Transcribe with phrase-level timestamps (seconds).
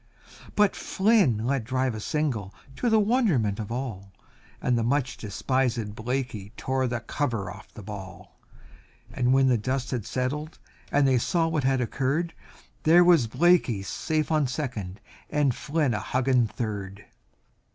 [0.55, 4.11] But Flynn let drive a single to the wonderment of all,
[4.59, 8.35] And the much despisèd Blakey tore the cover off the ball,
[9.13, 10.57] And when the dust had lifted
[10.91, 12.33] and they saw what had occurred,
[12.81, 17.05] There was Blakey safe on second, and Flynn a hugging third.